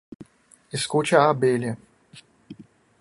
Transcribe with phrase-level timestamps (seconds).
[0.77, 1.73] escute a abelha